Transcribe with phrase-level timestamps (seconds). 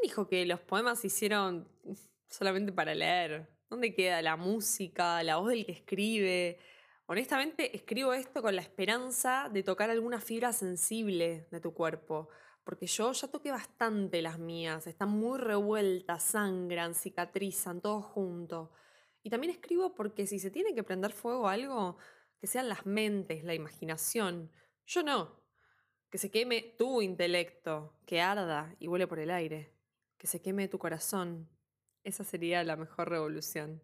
[0.00, 1.68] ¿Quién dijo que los poemas se hicieron
[2.28, 3.50] solamente para leer?
[3.68, 6.58] ¿Dónde queda la música, la voz del que escribe?
[7.04, 12.30] Honestamente, escribo esto con la esperanza de tocar alguna fibra sensible de tu cuerpo,
[12.64, 18.72] porque yo ya toqué bastante las mías, están muy revueltas, sangran, cicatrizan, todo junto.
[19.22, 21.98] Y también escribo porque si se tiene que prender fuego algo,
[22.38, 24.50] que sean las mentes, la imaginación.
[24.86, 25.42] Yo no.
[26.08, 29.79] Que se queme tu intelecto, que arda y vuele por el aire.
[30.20, 31.48] Que se queme tu corazón.
[32.04, 33.80] Esa sería la mejor revolución.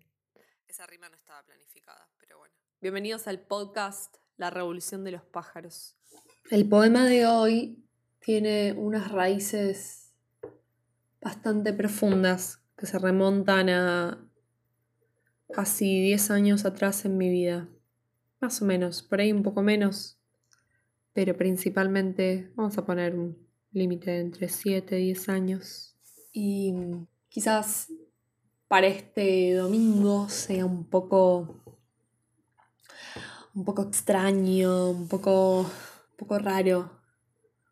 [0.69, 2.55] Esa rima no estaba planificada, pero bueno.
[2.83, 5.97] Bienvenidos al podcast La Revolución de los Pájaros.
[6.51, 7.83] El poema de hoy
[8.19, 10.13] tiene unas raíces
[11.23, 14.31] bastante profundas que se remontan a
[15.55, 17.67] casi 10 años atrás en mi vida.
[18.41, 20.19] Más o menos, por ahí un poco menos,
[21.15, 25.96] pero principalmente vamos a poner un límite entre 7 y 10 años.
[26.39, 26.75] Y
[27.31, 27.91] quizás
[28.69, 31.63] para este domingo sea un poco
[33.55, 36.91] un poco extraño, un poco, un poco raro,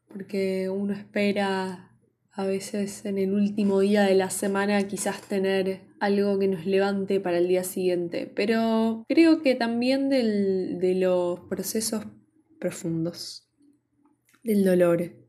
[0.09, 1.91] porque uno espera
[2.33, 7.21] a veces en el último día de la semana quizás tener algo que nos levante
[7.21, 12.07] para el día siguiente, pero creo que también del, de los procesos
[12.59, 13.47] profundos,
[14.43, 15.24] del dolor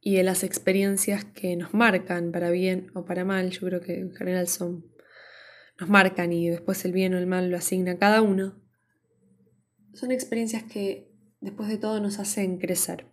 [0.00, 3.98] y de las experiencias que nos marcan para bien o para mal, yo creo que
[3.98, 4.92] en general son,
[5.78, 8.62] nos marcan y después el bien o el mal lo asigna cada uno
[9.94, 13.06] son experiencias que después de todo nos hacen crecer.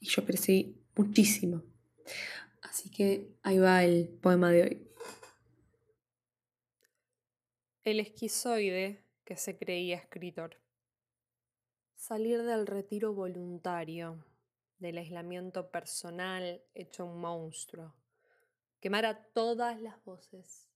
[0.00, 1.62] Y yo crecí muchísimo.
[2.62, 4.90] Así que ahí va el poema de hoy.
[7.84, 10.60] El esquizoide que se creía escritor.
[11.96, 14.24] Salir del retiro voluntario,
[14.78, 17.94] del aislamiento personal hecho un monstruo.
[18.80, 20.68] Quemar a todas las voces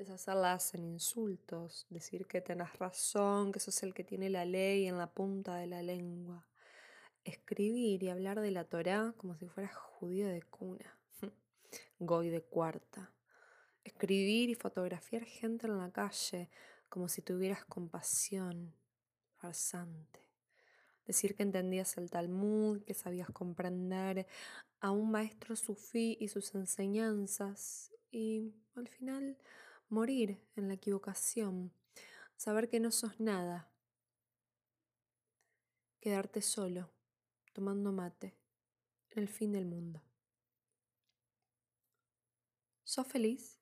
[0.00, 4.96] deshacerlas en insultos, decir que tenés razón, que sos el que tiene la ley en
[4.96, 6.46] la punta de la lengua,
[7.22, 10.98] escribir y hablar de la Torá como si fueras judío de cuna,
[11.98, 13.12] goy de cuarta,
[13.84, 16.48] escribir y fotografiar gente en la calle
[16.88, 18.74] como si tuvieras compasión,
[19.36, 20.29] farsante.
[21.10, 24.28] Decir que entendías el Talmud, que sabías comprender
[24.78, 29.36] a un maestro sufí y sus enseñanzas, y al final
[29.88, 31.72] morir en la equivocación,
[32.36, 33.72] saber que no sos nada,
[35.98, 36.92] quedarte solo,
[37.54, 38.36] tomando mate,
[39.10, 40.00] en el fin del mundo.
[42.84, 43.58] ¿Sos feliz?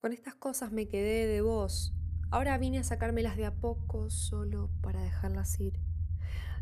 [0.00, 1.92] Con estas cosas me quedé de vos.
[2.34, 5.78] Ahora vine a sacármelas de a poco solo para dejarlas ir.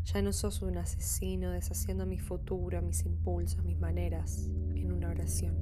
[0.05, 5.55] Ya no sos un asesino deshaciendo mi futuro, mis impulsos, mis maneras en una oración.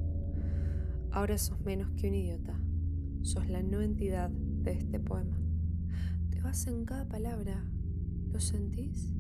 [1.11, 2.59] Ahora sos menos que un idiota.
[3.22, 5.39] Sos la no entidad de este poema.
[6.29, 7.63] Te vas en cada palabra.
[8.33, 9.13] ¿Lo sentís?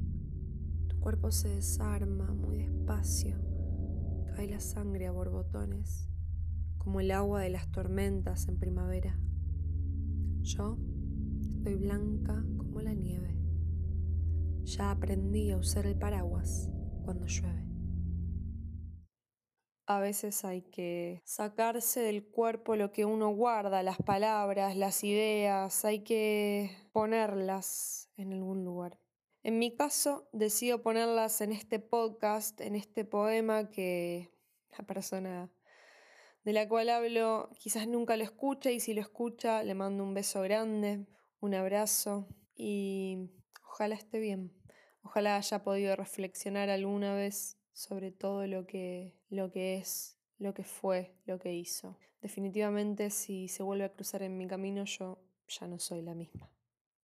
[0.89, 3.37] Tu cuerpo se desarma muy despacio.
[4.35, 6.09] Cae la sangre a borbotones,
[6.77, 9.17] como el agua de las tormentas en primavera.
[10.43, 10.75] Yo
[11.49, 13.37] estoy blanca como la nieve.
[14.63, 16.67] Ya aprendí a usar el paraguas
[17.05, 17.67] cuando llueve.
[19.85, 25.85] A veces hay que sacarse del cuerpo lo que uno guarda, las palabras, las ideas,
[25.85, 28.97] hay que ponerlas en algún lugar.
[29.43, 34.31] En mi caso, decido ponerlas en este podcast, en este poema que
[34.77, 35.51] la persona
[36.43, 40.13] de la cual hablo quizás nunca lo escucha y si lo escucha le mando un
[40.13, 41.05] beso grande,
[41.39, 43.29] un abrazo y
[43.67, 44.51] ojalá esté bien.
[45.03, 50.63] Ojalá haya podido reflexionar alguna vez sobre todo lo que, lo que es, lo que
[50.63, 51.97] fue, lo que hizo.
[52.21, 56.51] Definitivamente si se vuelve a cruzar en mi camino yo ya no soy la misma.